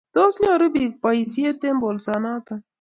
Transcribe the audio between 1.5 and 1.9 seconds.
eng'